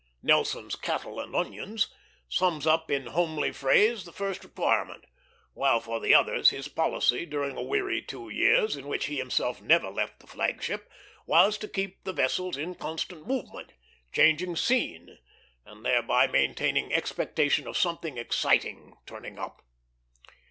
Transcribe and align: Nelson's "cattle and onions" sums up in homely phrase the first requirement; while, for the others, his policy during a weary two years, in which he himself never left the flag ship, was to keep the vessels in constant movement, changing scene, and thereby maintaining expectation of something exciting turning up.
Nelson's 0.23 0.75
"cattle 0.75 1.19
and 1.19 1.35
onions" 1.35 1.87
sums 2.27 2.65
up 2.65 2.89
in 2.89 3.05
homely 3.05 3.51
phrase 3.51 4.03
the 4.03 4.11
first 4.11 4.43
requirement; 4.43 5.05
while, 5.53 5.79
for 5.79 5.99
the 5.99 6.11
others, 6.11 6.49
his 6.49 6.67
policy 6.67 7.23
during 7.23 7.55
a 7.55 7.61
weary 7.61 8.01
two 8.01 8.27
years, 8.27 8.75
in 8.75 8.87
which 8.87 9.05
he 9.05 9.17
himself 9.17 9.61
never 9.61 9.91
left 9.91 10.19
the 10.19 10.25
flag 10.25 10.59
ship, 10.63 10.89
was 11.27 11.55
to 11.59 11.67
keep 11.67 12.03
the 12.03 12.13
vessels 12.13 12.57
in 12.57 12.73
constant 12.73 13.27
movement, 13.27 13.73
changing 14.11 14.55
scene, 14.55 15.19
and 15.67 15.85
thereby 15.85 16.25
maintaining 16.25 16.91
expectation 16.91 17.67
of 17.67 17.77
something 17.77 18.17
exciting 18.17 18.97
turning 19.05 19.37
up. 19.37 19.61